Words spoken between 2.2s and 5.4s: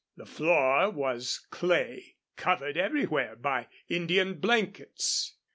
covered everywhere by Indian blankets.